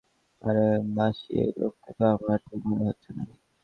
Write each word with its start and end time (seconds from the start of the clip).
আরে 0.41 0.65
মাসি 0.95 1.29
এই 1.41 1.51
লোককে 1.59 1.89
তো 1.97 2.03
আমার 2.15 2.37
ঠিক 2.47 2.61
মনে 2.69 2.83
হচ্ছে 2.89 3.09
না। 3.17 3.23